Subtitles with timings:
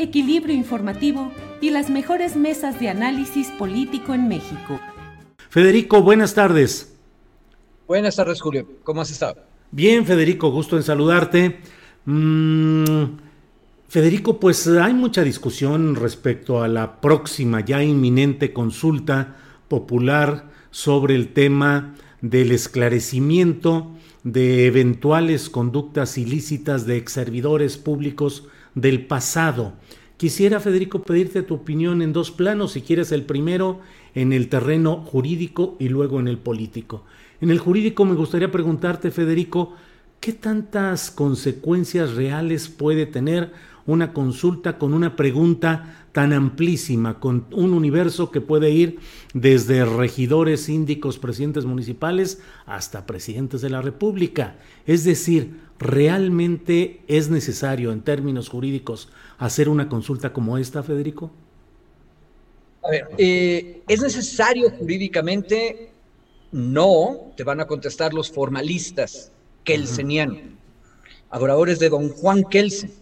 [0.00, 4.80] equilibrio informativo y las mejores mesas de análisis político en México.
[5.50, 6.96] Federico, buenas tardes.
[7.86, 8.66] Buenas tardes, Julio.
[8.82, 9.42] ¿Cómo has estado?
[9.70, 11.60] Bien, Federico, gusto en saludarte.
[12.04, 13.04] Mm,
[13.88, 19.36] Federico, pues hay mucha discusión respecto a la próxima, ya inminente consulta
[19.68, 23.90] popular sobre el tema del esclarecimiento
[24.22, 28.46] de eventuales conductas ilícitas de ex servidores públicos
[28.80, 29.74] del pasado.
[30.16, 33.80] Quisiera, Federico, pedirte tu opinión en dos planos, si quieres el primero
[34.14, 37.04] en el terreno jurídico y luego en el político.
[37.40, 39.74] En el jurídico me gustaría preguntarte, Federico,
[40.20, 43.52] ¿qué tantas consecuencias reales puede tener
[43.90, 48.98] una consulta con una pregunta tan amplísima, con un universo que puede ir
[49.34, 54.56] desde regidores, síndicos, presidentes municipales hasta presidentes de la República?
[54.86, 59.08] Es decir, ¿realmente es necesario en términos jurídicos
[59.38, 61.30] hacer una consulta como esta, Federico?
[62.82, 65.92] A ver, eh, ¿es necesario jurídicamente?
[66.52, 69.30] No, te van a contestar los formalistas
[69.64, 70.38] kelsenianos,
[71.30, 72.99] adoradores de don Juan Kelsen.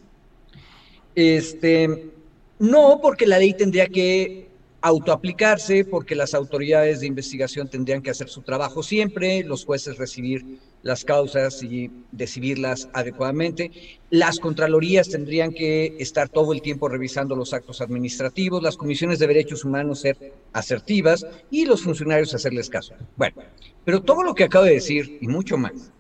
[1.21, 2.13] Este,
[2.61, 4.47] no, porque la ley tendría que
[4.81, 10.61] autoaplicarse, porque las autoridades de investigación tendrían que hacer su trabajo siempre, los jueces recibir
[10.85, 13.73] las causas y decidirlas adecuadamente.
[14.11, 19.27] Las contralorías tendrían que estar todo el tiempo revisando los actos administrativos, las comisiones de
[19.27, 22.95] derechos humanos ser asertivas y los funcionarios hacerles caso.
[23.17, 23.43] Bueno,
[23.85, 25.91] pero todo lo que acabo de decir y mucho más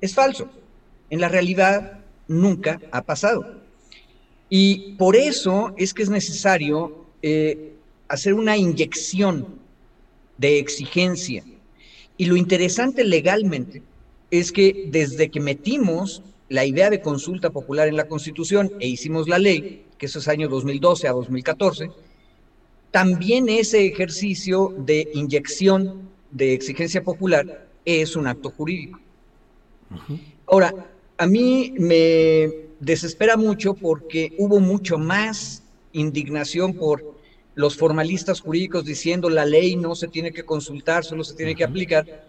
[0.00, 0.50] es falso.
[1.08, 3.64] En la realidad nunca ha pasado.
[4.48, 7.72] Y por eso es que es necesario eh,
[8.08, 9.46] hacer una inyección
[10.38, 11.44] de exigencia.
[12.16, 13.82] Y lo interesante legalmente
[14.30, 19.28] es que desde que metimos la idea de consulta popular en la Constitución e hicimos
[19.28, 21.90] la ley, que eso es año 2012 a 2014,
[22.90, 29.00] también ese ejercicio de inyección de exigencia popular es un acto jurídico.
[30.46, 30.72] Ahora,
[31.18, 37.16] a mí me desespera mucho porque hubo mucho más indignación por
[37.54, 41.64] los formalistas jurídicos diciendo la ley no se tiene que consultar, solo se tiene que
[41.64, 42.26] aplicar,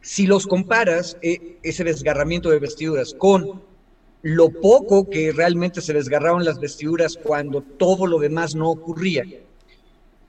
[0.00, 3.62] si los comparas, eh, ese desgarramiento de vestiduras con
[4.22, 9.24] lo poco que realmente se desgarraron las vestiduras cuando todo lo demás no ocurría,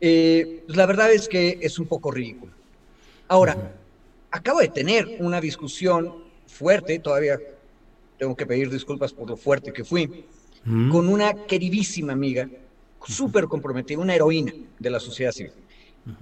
[0.01, 2.53] eh, pues la verdad es que es un poco ridículo.
[3.27, 3.75] Ahora,
[4.31, 7.39] acabo de tener una discusión fuerte, todavía
[8.19, 10.25] tengo que pedir disculpas por lo fuerte que fui,
[10.91, 12.47] con una queridísima amiga,
[13.07, 15.53] súper comprometida, una heroína de la sociedad civil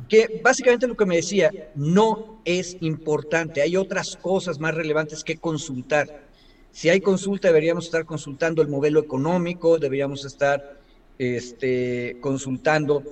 [0.09, 5.37] que básicamente lo que me decía, no es importante, hay otras cosas más relevantes que
[5.37, 6.27] consultar.
[6.71, 10.79] Si hay consulta, deberíamos estar consultando el modelo económico, deberíamos estar
[11.17, 13.03] este, consultando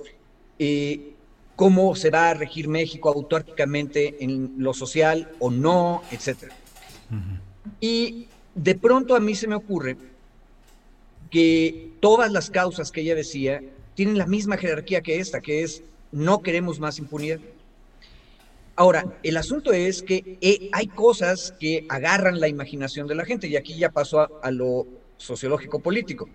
[0.58, 1.14] eh,
[1.56, 6.52] cómo se va a regir México autárquicamente en lo social o no, etc.
[7.80, 9.96] Y de pronto a mí se me ocurre
[11.30, 13.62] que todas las causas que ella decía
[13.94, 17.38] tienen la misma jerarquía que esta, que es no queremos más impunidad.
[18.74, 23.48] Ahora, el asunto es que eh, hay cosas que agarran la imaginación de la gente
[23.48, 24.86] y aquí ya pasó a, lo
[25.16, 26.28] sociológico político.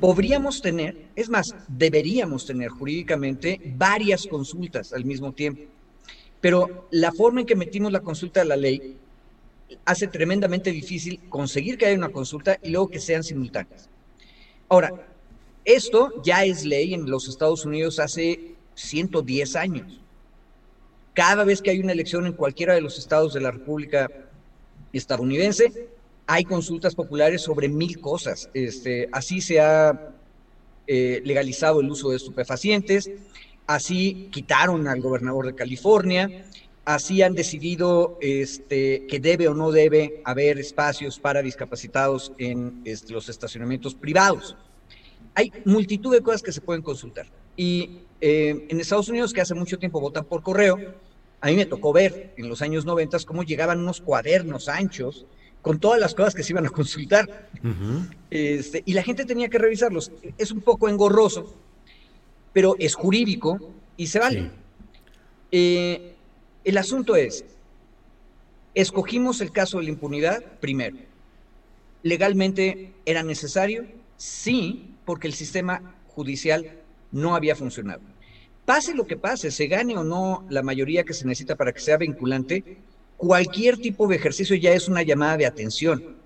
[0.00, 5.62] Podríamos tener, es más, deberíamos tener jurídicamente varias consultas al mismo tiempo,
[6.40, 8.96] pero la forma en que metimos la consulta de la ley
[9.84, 13.88] hace tremendamente difícil conseguir que haya una consulta y luego que sean simultáneas.
[14.68, 15.06] Ahora,
[15.64, 20.00] esto ya es ley en los Estados Unidos hace 110 años.
[21.14, 24.08] Cada vez que hay una elección en cualquiera de los estados de la República
[24.92, 25.88] estadounidense,
[26.26, 28.48] hay consultas populares sobre mil cosas.
[28.54, 30.14] Este, así se ha
[30.86, 33.10] eh, legalizado el uso de estupefacientes,
[33.66, 36.44] así quitaron al gobernador de California,
[36.84, 43.12] así han decidido este, que debe o no debe haber espacios para discapacitados en este,
[43.12, 44.56] los estacionamientos privados.
[45.34, 47.26] Hay multitud de cosas que se pueden consultar.
[47.56, 50.78] Y eh, en Estados Unidos, que hace mucho tiempo votan por correo,
[51.40, 55.26] a mí me tocó ver en los años 90 cómo llegaban unos cuadernos anchos
[55.60, 57.48] con todas las cosas que se iban a consultar.
[58.30, 60.10] este, y la gente tenía que revisarlos.
[60.36, 61.54] Es un poco engorroso,
[62.52, 64.50] pero es jurídico y se vale.
[65.50, 66.11] Eh,
[66.64, 67.44] el asunto es,
[68.74, 70.96] escogimos el caso de la impunidad primero.
[72.02, 73.86] ¿Legalmente era necesario?
[74.16, 76.78] Sí, porque el sistema judicial
[77.10, 78.00] no había funcionado.
[78.64, 81.80] Pase lo que pase, se gane o no la mayoría que se necesita para que
[81.80, 82.78] sea vinculante,
[83.16, 86.16] cualquier tipo de ejercicio ya es una llamada de atención.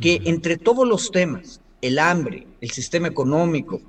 [0.00, 3.80] Que entre todos los temas, el hambre, el sistema económico,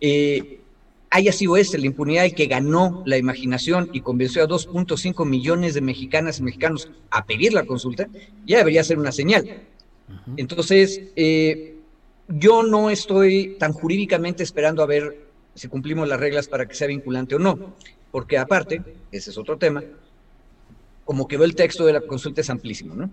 [0.00, 0.59] eh,
[1.10, 5.74] haya sido este, la impunidad, el que ganó la imaginación y convenció a 2.5 millones
[5.74, 8.08] de mexicanas y mexicanos a pedir la consulta,
[8.46, 9.64] ya debería ser una señal.
[10.36, 11.76] Entonces, eh,
[12.28, 16.86] yo no estoy tan jurídicamente esperando a ver si cumplimos las reglas para que sea
[16.86, 17.74] vinculante o no,
[18.12, 19.82] porque aparte, ese es otro tema,
[21.04, 23.10] como quedó el texto de la consulta es amplísimo, ¿no?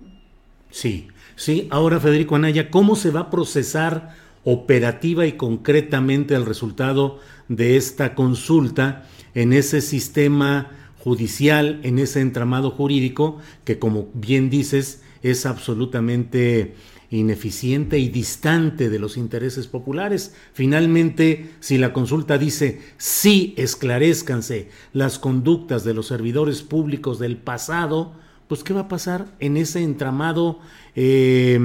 [0.69, 1.67] Sí, sí.
[1.71, 4.15] Ahora, Federico Anaya, ¿cómo se va a procesar
[4.49, 9.05] operativa y concretamente el resultado de esta consulta
[9.35, 16.75] en ese sistema judicial, en ese entramado jurídico que, como bien dices, es absolutamente
[17.09, 20.33] ineficiente y distante de los intereses populares.
[20.53, 28.13] Finalmente, si la consulta dice sí esclarezcanse las conductas de los servidores públicos del pasado,
[28.47, 30.59] pues ¿qué va a pasar en ese entramado
[30.95, 31.59] eh,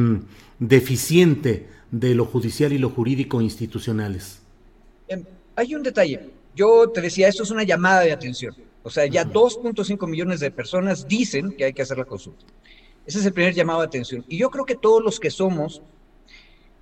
[0.58, 4.40] deficiente de lo judicial y lo jurídico institucionales?
[5.06, 5.24] Em,
[5.54, 6.30] hay un detalle.
[6.56, 8.56] Yo te decía, esto es una llamada de atención.
[8.82, 12.44] O sea, ya 2.5 millones de personas dicen que hay que hacer la consulta.
[13.06, 14.24] Ese es el primer llamado de atención.
[14.28, 15.82] Y yo creo que todos los que somos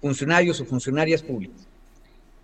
[0.01, 1.67] funcionarios o funcionarias públicas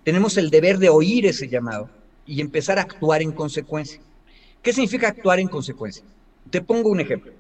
[0.07, 1.91] tenemos el deber de oír ese llamado
[2.27, 4.01] y empezar a actuar en consecuencia.
[4.63, 6.05] ¿Qué significa actuar en consecuencia?
[6.49, 7.33] Te pongo un ejemplo.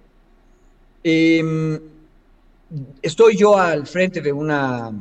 [1.05, 1.79] Em,
[3.01, 4.93] estoy yo al frente de una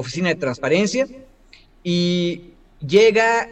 [0.00, 1.06] oficina de transparencia
[1.82, 2.50] y
[2.86, 3.48] llega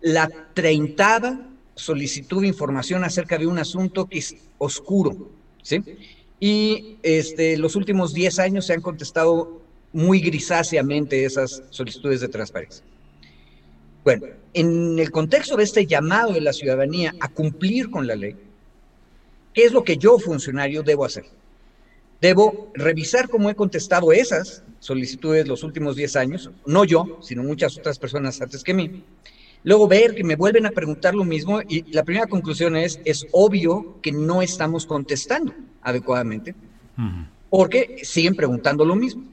[0.00, 5.30] la treintada solicitud de información acerca de un asunto que es oscuro,
[5.62, 5.82] ¿sí?
[6.38, 9.62] Y este, los últimos 10 años se han contestado
[9.92, 12.84] muy grisáceamente esas solicitudes de transparencia.
[14.04, 18.36] Bueno, en el contexto de este llamado de la ciudadanía a cumplir con la ley,
[19.54, 21.24] ¿qué es lo que yo, funcionario, debo hacer?
[22.22, 27.76] Debo revisar cómo he contestado esas solicitudes los últimos 10 años, no yo, sino muchas
[27.76, 29.04] otras personas antes que mí,
[29.64, 33.26] Luego ver que me vuelven a preguntar lo mismo y la primera conclusión es, es
[33.30, 36.54] obvio que no estamos contestando adecuadamente
[37.48, 39.24] porque siguen preguntando lo mismo.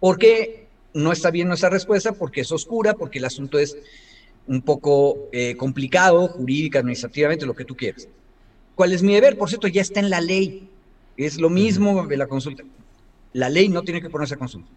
[0.00, 3.76] Porque no está bien nuestra respuesta, porque es oscura, porque el asunto es
[4.46, 8.08] un poco eh, complicado, jurídica, administrativamente, lo que tú quieras.
[8.74, 9.38] ¿Cuál es mi deber?
[9.38, 10.68] Por cierto, ya está en la ley.
[11.18, 12.62] Es lo mismo de la consulta.
[13.32, 14.70] La ley no tiene que ponerse a consulta.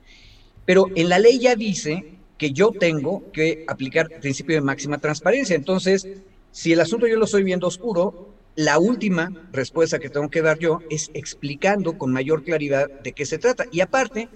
[0.65, 4.97] Pero en la ley ya dice que yo tengo que aplicar el principio de máxima
[4.97, 5.55] transparencia.
[5.55, 6.07] Entonces,
[6.51, 10.57] si el asunto yo lo estoy viendo oscuro, la última respuesta que tengo que dar
[10.57, 13.65] yo es explicando con mayor claridad de qué se trata.
[13.71, 14.27] Y aparte,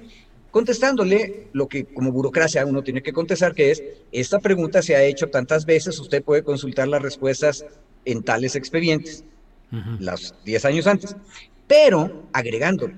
[0.52, 5.04] contestándole lo que como burocracia uno tiene que contestar, que es, esta pregunta se ha
[5.04, 7.66] hecho tantas veces, usted puede consultar las respuestas
[8.06, 9.24] en tales expedientes,
[10.00, 11.16] los 10 años antes,
[11.68, 12.96] pero agregándole,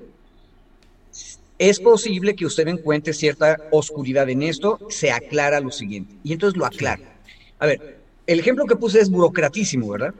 [1.57, 6.15] es posible que usted encuentre cierta oscuridad en esto, se aclara lo siguiente.
[6.23, 7.01] Y entonces lo aclara.
[7.59, 7.97] A ver,
[8.27, 10.13] el ejemplo que puse es burocratísimo, ¿verdad?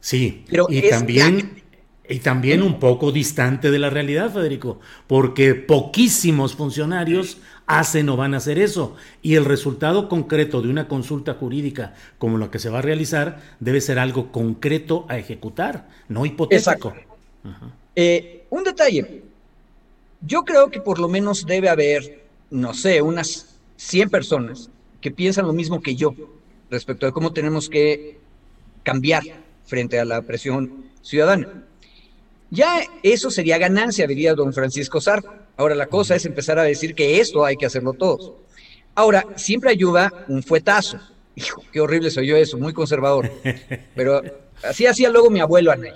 [0.00, 1.62] Sí, Pero y también...
[2.06, 8.34] Y también un poco distante de la realidad, Federico, porque poquísimos funcionarios hacen o van
[8.34, 8.94] a hacer eso.
[9.22, 13.40] Y el resultado concreto de una consulta jurídica como la que se va a realizar
[13.58, 16.92] debe ser algo concreto a ejecutar, no hipotético.
[17.96, 19.22] Eh, un detalle,
[20.20, 24.70] yo creo que por lo menos debe haber, no sé, unas 100 personas
[25.00, 26.14] que piensan lo mismo que yo
[26.70, 28.18] respecto de cómo tenemos que
[28.82, 29.22] cambiar
[29.64, 31.64] frente a la presión ciudadana.
[32.50, 35.34] Ya eso sería ganancia, diría don Francisco Sarco.
[35.56, 38.32] Ahora la cosa es empezar a decir que esto hay que hacerlo todos.
[38.94, 40.98] Ahora, siempre ayuda un fuetazo.
[41.34, 43.30] Hijo, qué horrible soy yo eso, muy conservador.
[43.94, 44.22] Pero
[44.62, 45.92] así hacía luego mi abuelo Anay.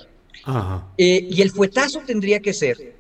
[0.96, 2.94] Eh, y el fuetazo tendría que ser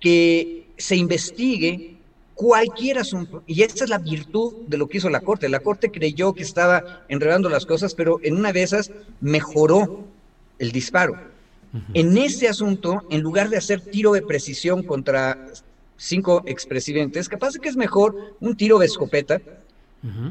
[0.00, 1.96] que se investigue
[2.34, 3.42] cualquier asunto.
[3.46, 5.48] Y esa es la virtud de lo que hizo la Corte.
[5.48, 10.04] La Corte creyó que estaba enredando las cosas, pero en una de esas mejoró
[10.58, 11.16] el disparo.
[11.94, 15.38] En ese asunto, en lugar de hacer tiro de precisión contra
[15.96, 19.40] cinco expresidentes, capaz de que es mejor un tiro de escopeta,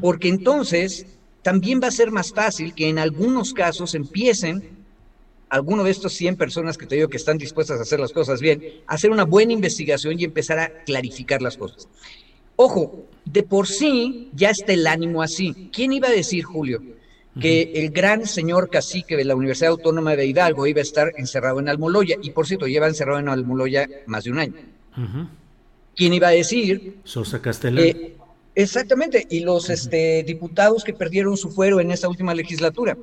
[0.00, 1.06] porque entonces
[1.42, 4.81] también va a ser más fácil que en algunos casos empiecen
[5.52, 8.40] alguno de estos 100 personas que te digo que están dispuestas a hacer las cosas
[8.40, 11.88] bien, hacer una buena investigación y empezar a clarificar las cosas.
[12.56, 15.68] Ojo, de por sí ya está el ánimo así.
[15.70, 16.82] ¿Quién iba a decir, Julio,
[17.38, 21.60] que el gran señor cacique de la Universidad Autónoma de Hidalgo iba a estar encerrado
[21.60, 22.16] en Almoloya?
[22.22, 24.54] Y por cierto, lleva encerrado en Almoloya más de un año.
[25.94, 26.96] ¿Quién iba a decir?
[27.04, 28.14] Sosa Castellán.
[28.54, 32.96] exactamente, y los este, diputados que perdieron su fuero en esta última legislatura.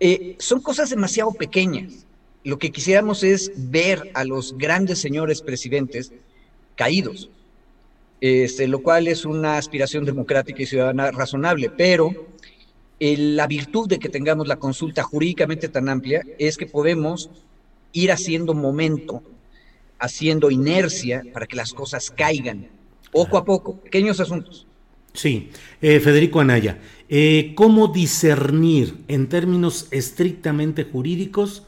[0.00, 2.06] Eh, son cosas demasiado pequeñas.
[2.42, 6.12] Lo que quisiéramos es ver a los grandes señores presidentes
[6.76, 7.30] caídos,
[8.20, 12.12] este, lo cual es una aspiración democrática y ciudadana razonable, pero
[13.00, 17.30] la virtud de que tengamos la consulta jurídicamente tan amplia es que podemos
[17.92, 19.22] ir haciendo momento,
[19.98, 22.68] haciendo inercia para que las cosas caigan
[23.10, 24.66] poco a poco, pequeños asuntos.
[25.14, 26.78] Sí, eh, Federico Anaya,
[27.08, 31.62] eh, ¿cómo discernir en términos estrictamente jurídicos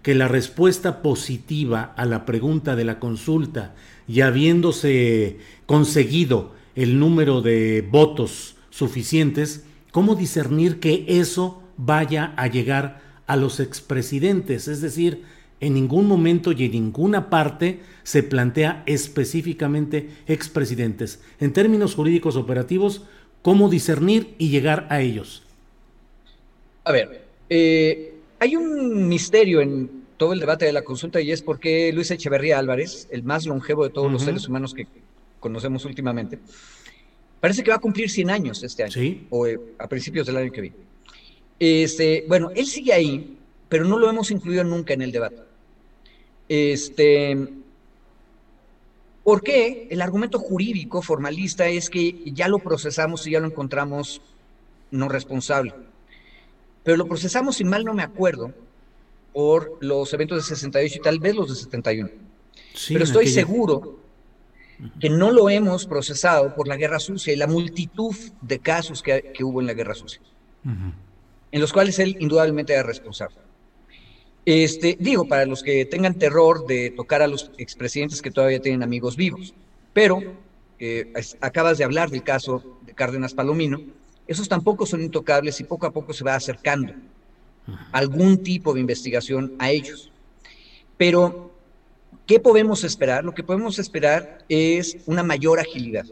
[0.00, 3.74] que la respuesta positiva a la pregunta de la consulta
[4.08, 5.36] y habiéndose
[5.66, 13.60] conseguido el número de votos suficientes, cómo discernir que eso vaya a llegar a los
[13.60, 14.68] expresidentes?
[14.68, 15.22] Es decir,
[15.60, 21.20] en ningún momento y en ninguna parte se plantea específicamente expresidentes.
[21.40, 23.04] En términos jurídicos operativos,
[23.42, 25.42] ¿cómo discernir y llegar a ellos?
[26.84, 31.42] A ver, eh, hay un misterio en todo el debate de la consulta y es
[31.42, 34.86] por qué Luis Echeverría Álvarez, el más longevo de todos los seres humanos que
[35.40, 36.38] conocemos últimamente,
[37.40, 40.52] parece que va a cumplir 100 años este año, o eh, a principios del año
[40.52, 40.76] que viene.
[41.58, 43.36] Este, bueno, él sigue ahí,
[43.68, 45.45] pero no lo hemos incluido nunca en el debate.
[46.48, 47.48] Este,
[49.26, 49.88] ¿Por qué?
[49.90, 54.22] El argumento jurídico formalista es que ya lo procesamos y ya lo encontramos
[54.92, 55.74] no responsable.
[56.84, 58.54] Pero lo procesamos, si mal no me acuerdo,
[59.32, 62.08] por los eventos de 68 y tal vez los de 71.
[62.88, 63.98] Pero estoy seguro
[65.00, 69.32] que no lo hemos procesado por la guerra sucia y la multitud de casos que,
[69.42, 70.20] hubo en la guerra sucia,
[70.62, 73.38] en los cuales él indudablemente era responsable.
[74.46, 78.84] Este, digo, para los que tengan terror de tocar a los expresidentes que todavía tienen
[78.84, 79.54] amigos vivos,
[79.92, 80.20] pero
[80.78, 83.80] eh, acabas de hablar del caso de Cárdenas Palomino,
[84.28, 86.94] esos tampoco son intocables y poco a poco se va acercando
[87.90, 90.12] algún tipo de investigación a ellos.
[90.96, 91.50] Pero,
[92.24, 93.24] ¿qué podemos esperar?
[93.24, 96.06] Lo que podemos esperar es una mayor agilidad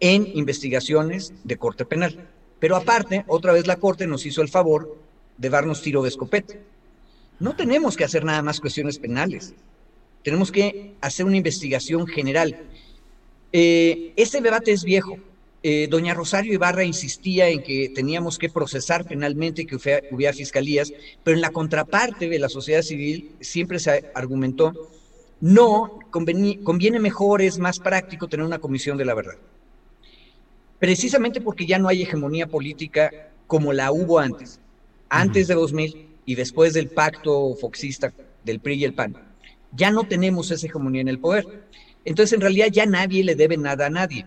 [0.00, 2.26] en investigaciones de corte penal.
[2.58, 4.96] Pero aparte, otra vez la Corte nos hizo el favor
[5.36, 6.54] de darnos tiro de escopeta.
[7.40, 9.54] No tenemos que hacer nada más cuestiones penales.
[10.22, 12.56] Tenemos que hacer una investigación general.
[13.52, 15.18] Eh, este debate es viejo.
[15.62, 19.76] Eh, doña Rosario Ibarra insistía en que teníamos que procesar penalmente que
[20.10, 24.90] hubiera fiscalías, pero en la contraparte de la sociedad civil siempre se argumentó,
[25.40, 29.36] no, conviene mejor, es más práctico tener una comisión de la verdad.
[30.78, 34.60] Precisamente porque ya no hay hegemonía política como la hubo antes.
[35.08, 38.12] Antes de 2000 y después del pacto foxista
[38.44, 39.16] del PRI y el PAN,
[39.72, 41.46] ya no tenemos esa hegemonía en el poder.
[42.04, 44.26] Entonces, en realidad, ya nadie le debe nada a nadie.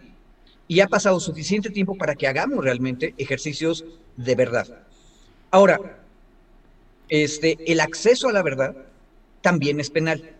[0.68, 3.86] Y ha pasado suficiente tiempo para que hagamos realmente ejercicios
[4.18, 4.68] de verdad.
[5.51, 6.01] Ahora,
[7.10, 8.75] este, el acceso a la verdad
[9.42, 10.32] también es penal.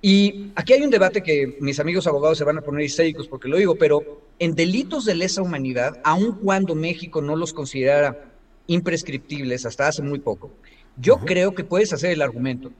[0.00, 3.46] Y aquí hay un debate que mis amigos abogados se van a poner histéricos porque
[3.46, 8.31] lo digo, pero en delitos de lesa humanidad, aun cuando México no los considerara
[8.66, 10.50] imprescriptibles hasta hace muy poco.
[10.96, 12.70] Yo creo que puedes hacer el argumento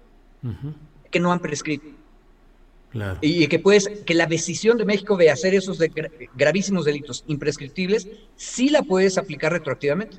[1.10, 1.86] que no han prescrito.
[3.22, 5.78] Y que puedes, que la decisión de México de hacer esos
[6.36, 10.18] gravísimos delitos imprescriptibles, sí la puedes aplicar retroactivamente.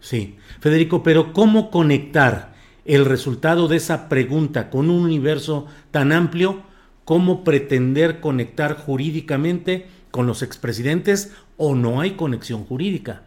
[0.00, 6.62] Sí, Federico, pero ¿cómo conectar el resultado de esa pregunta con un universo tan amplio?
[7.04, 13.22] ¿Cómo pretender conectar jurídicamente con los expresidentes o no hay conexión jurídica?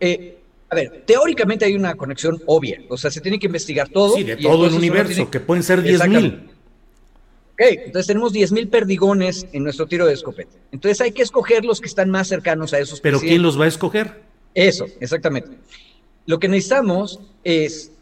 [0.00, 0.41] Eh,
[0.72, 4.16] A ver, teóricamente hay una conexión obvia, o sea, se tiene que investigar todo.
[4.16, 6.48] Sí, de todo el universo, que pueden ser 10 mil.
[7.52, 10.56] Ok, entonces tenemos 10 mil perdigones en nuestro tiro de escopeta.
[10.72, 13.02] Entonces hay que escoger los que están más cercanos a esos.
[13.02, 14.22] Pero ¿quién los va a escoger?
[14.54, 15.50] Eso, exactamente.
[16.24, 17.92] Lo que necesitamos es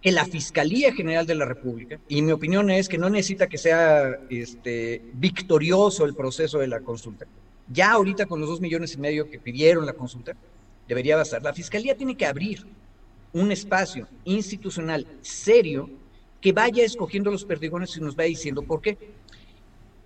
[0.00, 3.58] que la Fiscalía General de la República, y mi opinión es que no necesita que
[3.58, 7.26] sea este, victorioso el proceso de la consulta.
[7.70, 10.34] Ya ahorita con los dos millones y medio que pidieron la consulta,
[10.88, 11.42] debería bastar.
[11.42, 12.66] La Fiscalía tiene que abrir
[13.32, 15.88] un espacio institucional serio
[16.40, 18.96] que vaya escogiendo los perdigones y nos vaya diciendo por qué.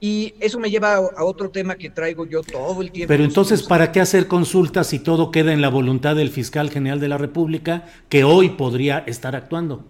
[0.00, 3.08] Y eso me lleva a, otro tema que traigo yo todo el tiempo.
[3.08, 6.98] Pero entonces, ¿para qué hacer consultas si todo queda en la voluntad del fiscal general
[6.98, 9.84] de la República, que hoy podría estar actuando?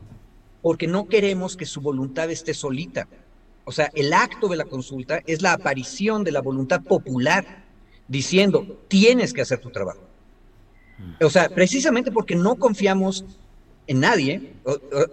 [0.61, 3.08] Porque no queremos que su voluntad esté solita.
[3.64, 7.64] O sea, el acto de la consulta es la aparición de la voluntad popular
[8.06, 10.12] diciendo, tienes que hacer tu trabajo.
[11.21, 13.25] O sea, precisamente porque no confiamos
[13.87, 14.52] en nadie,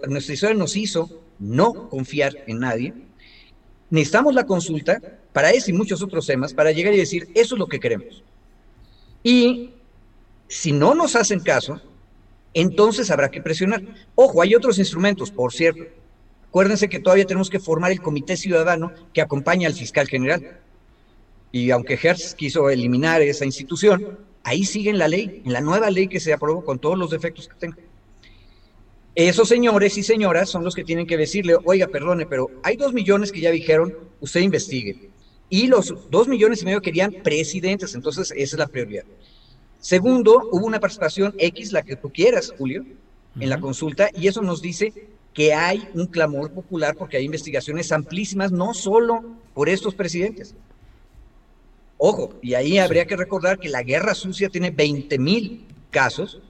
[0.08, 2.94] nuestra historia nos hizo no confiar en nadie,
[3.90, 5.00] necesitamos la consulta
[5.32, 8.22] para ese y muchos otros temas, para llegar y decir, eso es lo que queremos.
[9.22, 9.70] Y
[10.48, 11.80] si no nos hacen caso,
[12.54, 13.82] entonces habrá que presionar.
[14.14, 15.84] Ojo, hay otros instrumentos, por cierto.
[16.48, 20.58] Acuérdense que todavía tenemos que formar el comité ciudadano que acompaña al fiscal general.
[21.52, 25.90] Y aunque Hertz quiso eliminar esa institución, ahí sigue en la ley, en la nueva
[25.90, 27.76] ley que se aprobó con todos los defectos que tenga.
[29.14, 32.92] Esos señores y señoras son los que tienen que decirle, oiga, perdone, pero hay dos
[32.92, 35.10] millones que ya dijeron, usted investigue.
[35.48, 39.04] Y los dos millones y medio querían presidentes, entonces esa es la prioridad.
[39.80, 42.84] Segundo, hubo una participación X, la que tú quieras, Julio,
[43.38, 44.92] en la consulta, y eso nos dice
[45.34, 50.54] que hay un clamor popular porque hay investigaciones amplísimas, no solo por estos presidentes.
[52.02, 56.40] Ojo, y ahí habría que recordar que la guerra sucia tiene 20 mil casos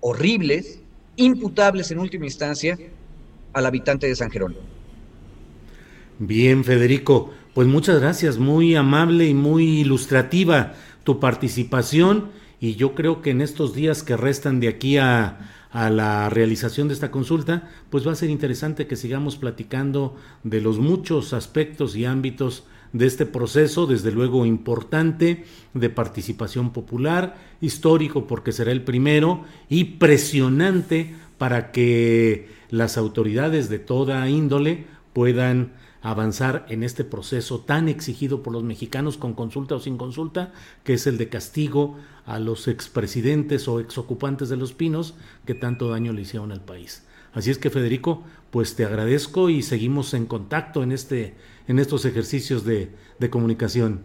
[0.00, 0.80] horribles
[1.16, 2.78] imputables en última instancia
[3.54, 4.60] al habitante de San Jerónimo.
[6.18, 12.28] Bien, Federico, pues muchas gracias, muy amable y muy ilustrativa tu participación
[12.60, 16.88] y yo creo que en estos días que restan de aquí a, a la realización
[16.88, 21.96] de esta consulta, pues va a ser interesante que sigamos platicando de los muchos aspectos
[21.96, 28.82] y ámbitos de este proceso, desde luego importante, de participación popular, histórico porque será el
[28.82, 35.72] primero, y presionante para que las autoridades de toda índole puedan
[36.02, 40.94] avanzar en este proceso tan exigido por los mexicanos con consulta o sin consulta, que
[40.94, 46.12] es el de castigo a los expresidentes o exocupantes de los pinos que tanto daño
[46.12, 47.04] le hicieron al país.
[47.32, 51.34] Así es que Federico, pues te agradezco y seguimos en contacto en este
[51.70, 52.90] en estos ejercicios de,
[53.30, 54.00] comunicación.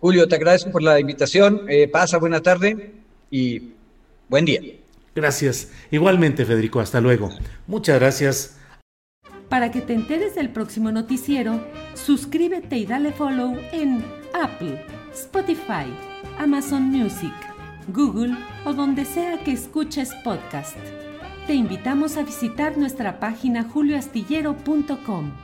[0.00, 1.62] Julio, te agradezco por la invitación.
[1.68, 2.94] Eh, pasa buena tarde
[3.30, 3.70] y
[4.28, 4.60] buen día.
[5.14, 5.70] Gracias.
[5.92, 7.30] Igualmente, Federico, hasta luego.
[7.68, 8.58] Muchas gracias.
[9.48, 15.86] Para que te enteres del próximo noticiero, suscríbete y dale follow en Apple, Spotify,
[16.38, 17.34] Amazon Music,
[17.86, 20.76] Google o donde sea que escuches podcast.
[21.46, 25.43] Te invitamos a visitar nuestra página julioastillero.com.